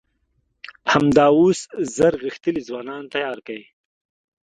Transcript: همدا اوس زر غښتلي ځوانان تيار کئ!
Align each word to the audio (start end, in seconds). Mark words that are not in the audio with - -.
همدا 0.91 1.25
اوس 1.39 1.59
زر 1.95 2.13
غښتلي 2.23 2.61
ځوانان 2.67 3.03
تيار 3.13 3.37
کئ! 3.47 3.61